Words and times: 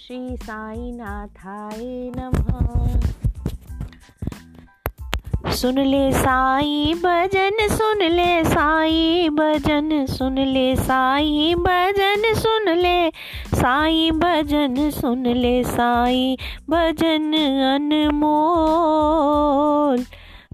श्री 0.00 0.36
साई 0.36 0.92
नाथाय 0.92 2.12
नमः। 2.16 3.00
सुन 5.52 5.78
ले 5.78 6.12
साई 6.12 6.94
भजन, 6.94 7.68
सुन 7.70 8.02
ले 8.02 8.44
साई 8.44 9.28
भजन, 9.28 10.06
सुन 10.06 10.38
ले 10.38 10.76
साई 10.76 11.54
भजन, 11.58 12.34
सुन 12.34 12.68
ले 12.68 13.12
साई 13.54 14.10
भजन, 14.10 14.90
सुन 14.90 15.26
ले 15.26 15.64
साई 15.64 16.38
भजन 16.70 17.34
अनमोल। 17.74 20.04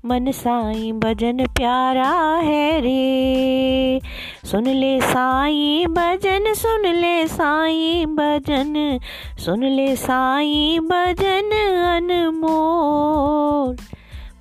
मन 0.04 0.30
साई 0.30 0.92
भजन 0.92 1.46
प्यारा 1.46 2.41
है 2.45 2.80
रे। 2.80 4.00
सुन 4.45 4.68
ले 4.68 5.00
साई 5.00 5.86
भजन, 5.88 6.54
सुन 6.54 6.86
ले 6.86 7.27
साई 7.27 8.06
भजन, 8.06 9.00
सुन 9.38 9.64
ले 9.64 9.96
साई 9.96 10.78
भजन 10.82 11.50
अनमोल। 11.96 13.76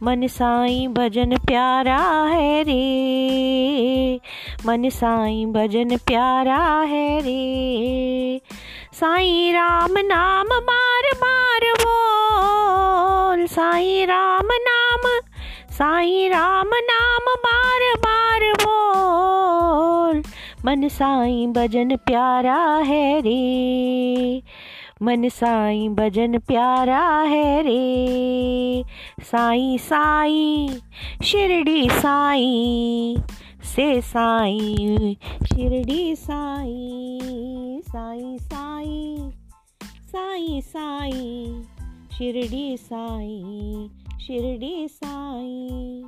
मन 0.04 0.28
साई 0.28 0.88
भजन 0.88 1.38
प्यारा 1.38 2.24
है 2.32 2.64
रे। 2.64 4.20
मन 4.66 4.90
साई 4.90 5.46
भजन 5.46 5.98
प्यारा 5.98 6.82
है 6.82 7.20
रे। 7.20 8.42
साई 8.94 9.52
राम 9.52 9.94
नाम 9.98 10.48
बार 10.48 11.04
बार 11.16 11.74
बोल। 11.86 13.48
साई 13.48 14.06
राम 14.06 14.48
नाम 14.52 14.77
साई 15.78 16.28
राम 16.28 16.70
नाम 16.74 17.26
बार 17.46 17.82
बार 17.98 18.54
बोल। 18.54 20.24
मन 20.66 20.88
साई 20.88 21.48
भजन 21.48 21.96
प्यारा 21.96 22.76
है 22.76 23.22
रे। 23.22 24.44
मन 25.02 25.30
साई 25.30 25.90
भजन 25.90 26.38
प्यारा 26.38 27.22
है 27.22 27.62
रे। 27.62 28.84
साई 29.22 29.78
साई, 29.78 30.70
शिरडी 31.24 31.90
साई, 31.90 33.18
से 33.64 34.02
साई, 34.02 34.76
शिरडी 35.46 36.16
साई 36.16 37.00
साई 37.90 38.38
साई 38.40 39.18
साई 39.86 40.62
साई, 40.62 41.62
शिरडी 42.18 42.78
साई 42.78 43.44
शिरडी 44.22 44.88
साई। 44.88 46.04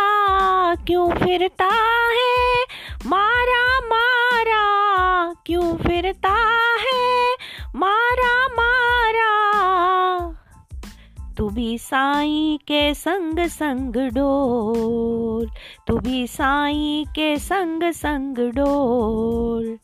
क्यों 0.86 1.10
फिरता 1.10 1.70
है? 2.16 2.29
भी 11.50 11.78
साई 11.78 12.58
के 12.68 12.94
संग 12.94 13.38
संग 13.38 13.96
डोल 13.96 15.50
तू 15.86 15.98
भी 15.98 16.26
साई 16.26 17.04
के 17.14 17.36
संग 17.36 17.90
संग 17.92 18.38
डोल 18.38 19.78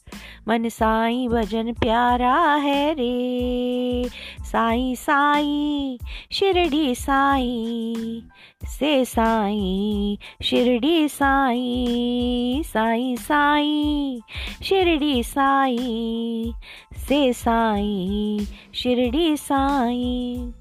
मन 0.48 0.68
साई 0.68 1.28
भजन 1.28 1.72
प्यारा 1.72 2.54
है 2.54 2.92
रे, 2.94 4.08
साई 4.42 4.94
साई, 4.96 5.98
शिरडी 6.32 6.94
साई, 6.94 8.22
से 8.64 9.04
साई, 9.04 10.18
शिरडी 10.42 11.08
साई 11.08 12.62
साई 12.66 13.16
साई, 13.16 14.20
शिरडी 14.62 15.22
साई, 15.22 16.52
से 17.08 17.32
साई, 17.32 18.46
शिरडी 18.74 19.36
साई। 19.36 20.52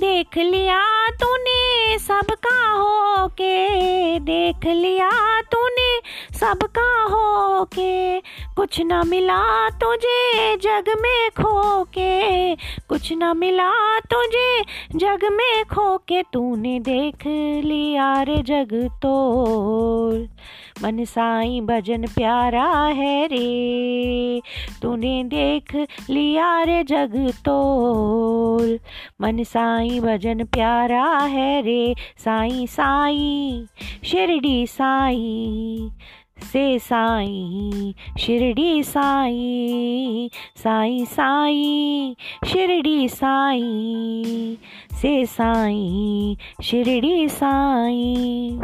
देख 0.00 0.36
लिया 0.38 0.80
तूने 1.22 1.98
सबका 1.98 2.56
हो 2.72 3.26
के 3.40 4.18
देख 4.28 4.64
लिया 4.66 5.10
तूने 5.52 5.90
सबका 6.38 6.88
हो 7.12 7.64
के 7.74 8.20
कुछ 8.56 8.80
न 8.86 9.02
मिला 9.08 9.38
तुझे 9.84 10.56
जग 10.62 10.88
में 11.02 11.30
खो 11.40 11.82
के 11.98 12.54
कुछ 12.88 13.12
न 13.22 13.36
मिला 13.38 13.70
तुझे 14.14 14.62
जग 15.04 15.24
में 15.36 15.64
खो 15.74 15.96
के 16.08 16.22
तूने 16.32 16.78
देख 16.88 17.26
लिया 17.66 18.12
रे 18.28 18.42
जग 18.50 18.74
तोल 19.02 20.26
मन 20.82 21.04
साई 21.04 21.60
भजन 21.60 22.06
प्यारा 22.06 22.86
है 22.86 23.26
रे। 23.26 24.42
तूने 24.82 25.24
देख 25.24 25.86
लिया 26.10 26.62
रे 26.62 26.84
जग 26.84 27.30
तोल। 27.44 28.80
मन 29.20 29.42
साई 29.42 30.00
भजन 30.00 30.44
प्यारा 30.44 31.18
है 31.18 31.62
रे। 31.62 31.94
साई 32.18 32.66
साई, 32.66 33.64
शिरडी 34.04 34.66
साई, 34.66 35.90
से 36.52 36.78
साई, 36.78 37.94
शिरडी 38.18 38.82
साई 38.82 40.30
साई 40.56 41.04
साई, 41.04 42.16
शिरडी 42.46 43.08
साई, 43.08 43.62
से 44.92 45.26
साई, 45.26 46.36
शिरडी 46.62 47.28
साई। 47.28 48.58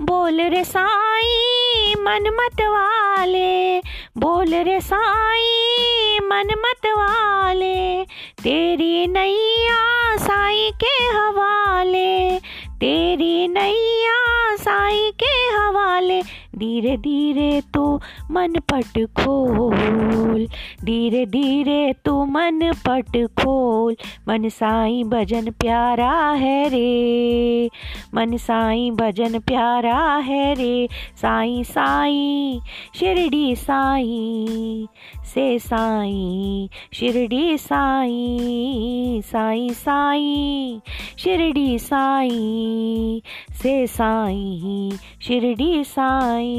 बोल 0.00 0.40
रे 0.40 0.64
साई, 0.64 1.94
मन 1.94 2.36
मत 2.40 2.60
वाले। 2.60 3.80
बोल 4.16 4.54
रे 4.54 4.80
साई, 4.80 6.18
मन 6.18 6.48
मत 6.58 6.86
वाले। 6.86 8.04
तेरी 8.42 9.06
नैया 9.06 10.16
साई 10.16 10.72
के 10.84 11.04
हवाले। 11.04 12.38
तेरी 12.80 13.48
नैया 13.48 14.16
साई 14.56 15.12
के 15.22 15.56
हवाले। 15.56 16.22
धीरे 16.56 16.96
धीरे 16.96 17.62
तू 17.74 18.00
मन 18.30 18.52
पट 18.72 19.06
खोल। 19.06 20.46
धीरे 20.84 21.26
धीरे 21.26 21.94
तू 22.04 22.24
मन 22.24 22.72
पट 22.88 23.26
खोल। 23.26 23.96
मन 24.28 24.48
साई 24.48 25.04
भजन 25.04 25.50
प्यारा 25.50 26.30
है 26.30 26.68
रे। 26.68 27.70
मन 28.14 28.36
साई 28.36 28.90
भजन 28.90 29.38
प्यारा 29.38 30.16
है 30.16 30.54
रे। 30.54 30.88
साई 31.16 31.64
साई, 31.64 32.60
शिरडी 32.94 33.56
साई, 33.56 34.86
से 35.24 35.58
साई, 35.58 36.68
शिरडी 36.92 37.58
साई 37.58 39.20
साई 39.24 39.70
साई, 39.70 40.80
शिरडी 41.18 41.78
साई, 41.78 43.22
से 43.52 43.86
साई, 43.86 44.90
शिरडी 45.22 45.84
साई 45.84 46.51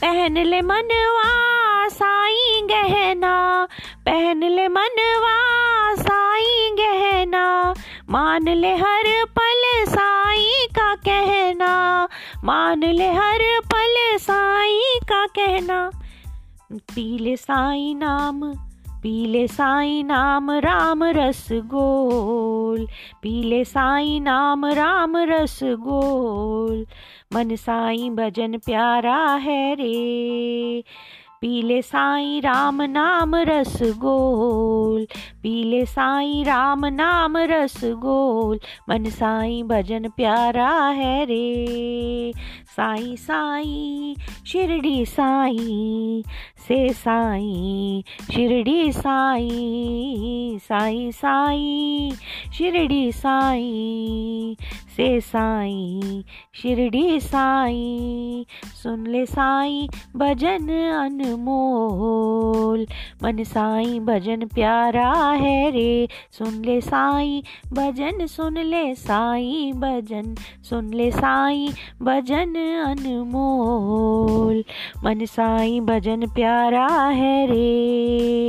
पहन 0.00 0.38
ले 0.38 0.60
मनवा 0.60 1.42
साई 1.88 2.62
गहना 2.62 3.68
पहन 4.06 4.44
ले 4.44 4.68
मनवा 4.68 5.36
साई 5.94 6.70
गहना 6.70 7.74
मान 8.10 8.48
ले 8.48 8.76
हर 8.76 9.24
पल 9.24 9.84
साई 9.88 10.66
का 10.70 10.94
कहना। 10.94 12.08
मान 12.44 12.84
ले 12.84 13.12
हर 13.12 13.60
पल 13.60 14.16
साई 14.16 14.82
का 15.12 15.26
कहना। 15.26 15.90
पीले 16.72 17.36
साई 17.36 17.94
नाम 17.94 18.54
पीले 19.02 19.46
साई 19.46 20.02
नाम 20.02 20.50
राम 20.50 21.04
रस 21.04 21.48
गोल 21.52 22.86
पीले 23.22 23.64
साई 23.64 24.20
नाम 24.20 24.66
राम 24.66 25.16
रस 25.16 25.58
गोल 25.62 26.86
मन 27.34 27.56
साई 27.56 28.10
भजन 28.10 28.58
प्यारा 28.58 29.34
है 29.34 29.74
रे। 29.74 30.84
पीले 31.42 31.82
साई 31.82 32.40
राम 32.40 32.82
नाम 32.82 33.34
रस 33.36 33.78
गोल 33.82 35.06
पीले 35.42 35.86
साईं 35.86 36.44
राम 36.44 36.86
नाम 36.86 37.36
रस 37.36 37.80
गोल 37.84 38.60
मन 38.88 39.04
साईं 39.10 39.68
भजन 39.68 40.08
प्यारा 40.08 40.70
है 40.88 41.24
रे। 41.24 42.32
साई 42.76 43.16
साई, 43.16 44.16
शिरडी 44.46 45.06
साई, 45.06 46.24
से 46.68 46.88
साईं, 46.92 48.02
शिरडी 48.32 48.92
साई 48.92 50.58
साई 50.62 51.10
साई, 51.12 52.12
शिरडी 52.58 53.12
साई, 53.12 54.56
से 54.96 55.20
साई, 55.20 56.24
शिरडी 56.54 57.20
साई, 57.20 58.46
सुन 58.82 59.06
ले 59.06 59.26
साईं 59.26 59.88
भजन 60.16 60.66
अनमोल 61.32 62.86
मन 63.22 63.44
साई 63.44 64.00
भजन 64.00 64.46
प्यारा 64.54 65.12
है 65.32 65.70
रे, 65.70 66.08
सुन 66.38 66.62
ले 66.64 66.80
साई 66.80 67.42
भजन, 67.72 68.26
सुन 68.26 68.58
ले 68.58 68.94
साई 68.94 69.72
भजन, 69.76 70.34
सुन 70.70 70.94
ले 70.94 71.10
साई 71.10 71.68
भजन 72.02 72.54
अनमोल। 72.86 74.64
मन 75.04 75.24
साई 75.24 75.80
भजन 75.80 76.26
प्यारा 76.26 76.86
है 77.08 77.46
रे। 77.46 78.41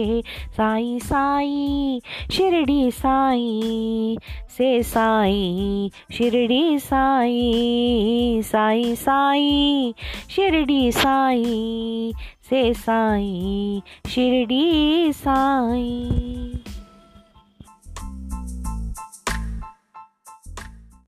साईं 0.53 0.99
साईं, 0.99 1.99
शिरडी 2.31 2.91
साईं, 2.91 4.17
से 4.57 4.83
साईं, 4.83 5.89
शिरडी 6.13 6.79
साईं 6.79 8.41
साईं 8.41 8.95
साईं, 8.95 9.91
शिरडी 10.29 10.91
साईं, 10.91 12.11
से 12.49 12.73
साईं, 12.73 13.79
शिरडी 14.09 15.13
साईं। 15.13 16.72